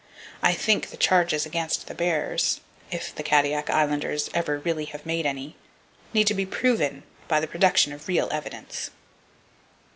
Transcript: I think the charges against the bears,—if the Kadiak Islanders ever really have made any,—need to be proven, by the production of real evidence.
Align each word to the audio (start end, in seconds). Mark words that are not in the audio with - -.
I 0.41 0.53
think 0.55 0.89
the 0.89 0.97
charges 0.97 1.45
against 1.45 1.85
the 1.85 1.93
bears,—if 1.93 3.13
the 3.13 3.21
Kadiak 3.21 3.69
Islanders 3.69 4.31
ever 4.33 4.57
really 4.57 4.85
have 4.85 5.05
made 5.05 5.27
any,—need 5.27 6.25
to 6.25 6.33
be 6.33 6.47
proven, 6.47 7.03
by 7.27 7.39
the 7.39 7.45
production 7.45 7.93
of 7.93 8.07
real 8.07 8.27
evidence. 8.31 8.89